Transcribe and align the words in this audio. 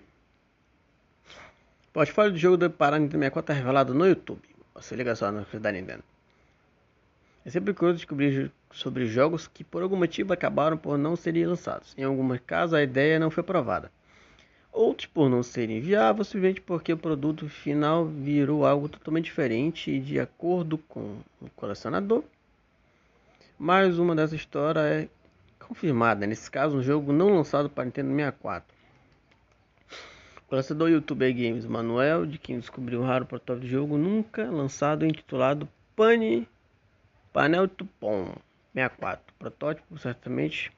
Portfólio 1.92 2.32
do 2.32 2.38
jogo 2.38 2.58
do 2.58 2.68
Nintendo 2.68 3.12
64 3.12 3.56
revelado 3.56 3.96
no 3.96 4.08
YouTube. 4.08 4.53
Você 4.76 4.96
liga 4.96 5.16
só 5.16 5.32
no 5.32 5.46
da 5.60 5.72
Nintendo. 5.72 6.04
É 7.46 7.50
sempre 7.50 7.74
curioso 7.74 7.98
descobrir 7.98 8.52
sobre 8.72 9.06
jogos 9.06 9.48
que 9.48 9.64
por 9.64 9.84
algum 9.84 9.98
motivo 9.98 10.34
acabaram 10.34 10.78
por 10.78 10.98
não 10.98 11.16
serem 11.16 11.46
lançados. 11.46 11.94
Em 11.98 12.04
alguns 12.04 12.40
casos 12.40 12.74
a 12.74 12.82
ideia 12.82 13.20
não 13.20 13.30
foi 13.30 13.42
aprovada. 13.42 13.92
Outros 14.72 15.06
por 15.06 15.30
não 15.30 15.44
serem 15.44 15.80
viáveis, 15.80 16.28
simplesmente 16.28 16.62
porque 16.62 16.92
o 16.92 16.98
produto 16.98 17.48
final 17.48 18.06
virou 18.06 18.66
algo 18.66 18.90
totalmente 18.90 19.26
diferente 19.26 20.00
de 20.00 20.20
acordo 20.20 20.78
com 20.78 21.18
o 21.40 21.50
colecionador. 21.56 22.24
Mais 23.60 24.00
uma 24.00 24.16
dessa 24.16 24.36
história 24.36 24.80
é 24.80 25.08
confirmada, 25.60 26.26
nesse 26.26 26.50
caso 26.50 26.78
um 26.78 26.82
jogo 26.82 27.14
não 27.14 27.36
lançado 27.36 27.70
para 27.70 27.86
Nintendo 27.86 28.10
64. 28.10 28.76
Lançador 30.54 30.88
YouTube 30.88 31.34
Games 31.34 31.66
Manuel, 31.66 32.28
de 32.28 32.38
quem 32.38 32.60
descobriu 32.60 33.02
um 33.02 33.04
raro 33.04 33.26
protótipo 33.26 33.66
de 33.66 33.72
jogo 33.72 33.98
nunca 33.98 34.52
lançado 34.52 35.04
intitulado 35.04 35.68
Pane 35.96 36.48
Panel 37.34 37.68
Tupon 37.68 38.36
64. 38.72 39.34
Protótipo 39.40 39.98
certamente 39.98 40.72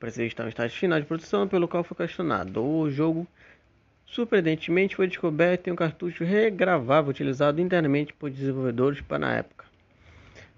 parecia 0.00 0.26
estar 0.26 0.44
em 0.44 0.48
estágio 0.48 0.76
final 0.76 0.98
de 0.98 1.06
produção, 1.06 1.46
pelo 1.46 1.68
qual 1.68 1.84
foi 1.84 1.98
questionado. 1.98 2.64
O 2.64 2.90
jogo 2.90 3.28
surpreendentemente 4.06 4.96
foi 4.96 5.06
descoberto 5.06 5.68
em 5.68 5.70
um 5.72 5.76
cartucho 5.76 6.24
regravável 6.24 7.12
utilizado 7.12 7.60
internamente 7.60 8.12
por 8.12 8.28
desenvolvedores 8.28 9.00
para 9.00 9.24
a 9.24 9.34
época. 9.34 9.66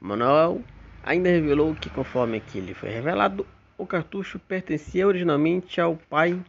Manuel 0.00 0.62
ainda 1.04 1.28
revelou 1.28 1.74
que, 1.74 1.90
conforme 1.90 2.40
que 2.40 2.56
ele 2.56 2.72
foi 2.72 2.88
revelado, 2.88 3.46
o 3.76 3.86
cartucho 3.86 4.38
pertencia 4.38 5.06
originalmente 5.06 5.82
ao 5.82 5.96
pai 5.96 6.42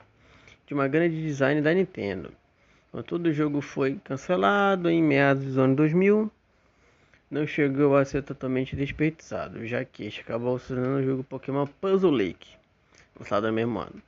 de 0.65 0.73
uma 0.73 0.87
grande 0.87 1.21
design 1.21 1.61
da 1.61 1.73
Nintendo. 1.73 2.31
Contudo, 2.91 3.29
o 3.29 3.33
jogo 3.33 3.59
foi 3.59 3.99
cancelado 4.03 4.89
em 4.89 5.01
meados 5.01 5.43
dos 5.43 5.57
anos 5.57 5.75
2000. 5.75 6.31
Não 7.29 7.47
chegou 7.47 7.97
a 7.97 8.05
ser 8.05 8.21
totalmente 8.21 8.75
desperdiçado, 8.75 9.65
já 9.65 9.83
que 9.83 10.05
este 10.05 10.21
acabou 10.21 10.59
se 10.59 10.67
tornando 10.67 10.99
o 10.99 11.03
jogo 11.03 11.23
Pokémon 11.23 11.65
Puzzle 11.81 12.11
Lake, 12.11 12.55
lançado 13.19 13.47
no 13.47 13.53
mesmo 13.53 13.79
ano. 13.79 14.01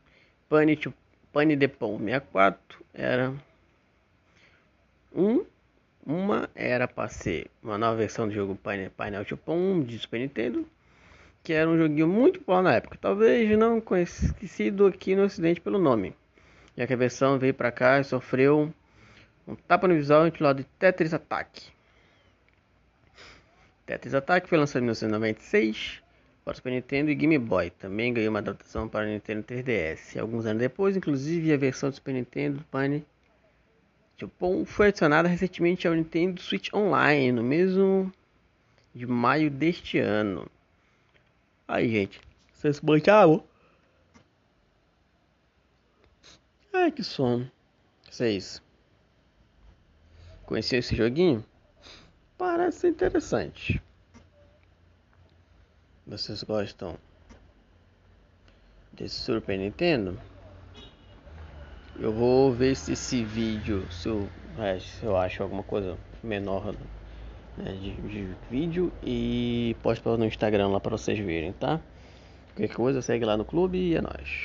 Pane, 0.47 1.55
de 1.55 1.67
Pão 1.67 1.97
64 1.97 2.85
era 2.93 3.33
um, 5.11 5.43
uma 6.05 6.47
era 6.53 6.87
para 6.87 7.09
ser 7.09 7.47
uma 7.63 7.79
nova 7.79 7.97
versão 7.97 8.27
do 8.27 8.33
jogo 8.33 8.55
Pane, 8.55 8.89
Painel 8.89 9.25
Chupon 9.25 9.81
de 9.81 9.97
Super 9.97 10.19
Nintendo, 10.19 10.65
que 11.43 11.51
era 11.51 11.67
um 11.67 11.77
joguinho 11.77 12.07
muito 12.07 12.39
bom 12.45 12.61
na 12.61 12.75
época, 12.75 12.99
talvez 13.01 13.49
não 13.57 13.81
conhecido 13.81 14.85
aqui 14.85 15.15
no 15.15 15.23
ocidente 15.23 15.59
pelo 15.59 15.79
nome 15.79 16.13
já 16.77 16.85
que 16.85 16.93
a 16.93 16.97
versão 16.97 17.39
veio 17.39 17.53
para 17.53 17.71
cá 17.71 17.99
e 17.99 18.03
sofreu 18.03 18.73
um 19.47 19.55
tapa 19.55 19.87
no 19.87 19.95
visual 19.95 20.27
intitulado 20.27 20.63
de 20.63 20.69
Tetris 20.79 21.13
Attack. 21.13 21.63
Tetris 23.85 24.13
Attack 24.13 24.49
foi 24.49 24.57
lançado 24.57 24.81
em 24.81 24.85
1996 24.85 26.01
para 26.43 26.55
Super 26.55 26.71
Nintendo 26.71 27.11
e 27.11 27.15
Game 27.15 27.37
Boy. 27.37 27.69
Também 27.69 28.13
ganhou 28.13 28.31
uma 28.31 28.39
adaptação 28.39 28.87
para 28.87 29.05
o 29.05 29.09
Nintendo 29.09 29.43
3DS. 29.43 30.19
Alguns 30.19 30.45
anos 30.45 30.59
depois, 30.59 30.97
inclusive, 30.97 31.53
a 31.53 31.57
versão 31.57 31.89
do 31.89 31.95
Super 31.95 32.13
Nintendo 32.13 32.63
Pane 32.71 33.05
Japão 34.17 34.65
foi 34.65 34.87
adicionada 34.87 35.27
recentemente 35.27 35.85
ao 35.87 35.93
Nintendo 35.93 36.41
Switch 36.41 36.73
Online, 36.73 37.33
no 37.33 37.43
mesmo 37.43 38.11
de 38.93 39.05
maio 39.05 39.51
deste 39.51 39.99
ano. 39.99 40.49
Aí, 41.67 41.89
gente, 41.89 42.21
vocês 42.53 42.79
bancaram? 42.79 43.43
Ai, 46.77 46.91
que 46.91 47.03
sono. 47.03 47.49
Vocês 48.03 48.61
conheciam 50.45 50.79
esse 50.79 50.93
joguinho? 50.93 51.43
Parece 52.37 52.89
interessante. 52.89 53.81
Vocês 56.05 56.43
gostam 56.43 56.97
desse 58.91 59.15
Super 59.15 59.57
Nintendo? 59.57 60.19
Eu 61.97 62.11
vou 62.11 62.51
ver 62.51 62.75
se 62.75 62.91
esse 62.91 63.23
vídeo, 63.23 63.89
se 63.89 64.09
eu, 64.09 64.29
é, 64.59 64.77
se 64.77 65.03
eu 65.05 65.15
acho 65.15 65.41
alguma 65.41 65.63
coisa 65.63 65.97
menor 66.21 66.75
né, 67.57 67.71
de, 67.71 67.93
de, 68.01 68.35
vídeo 68.51 68.91
e 69.01 69.77
posto 69.81 70.17
no 70.17 70.25
Instagram 70.25 70.67
lá 70.67 70.81
para 70.81 70.97
vocês 70.97 71.17
verem, 71.17 71.53
tá? 71.53 71.79
Qualquer 72.53 72.75
coisa 72.75 73.01
segue 73.01 73.23
lá 73.23 73.37
no 73.37 73.45
clube 73.45 73.77
e 73.77 73.95
é 73.95 74.01
nóis. 74.01 74.43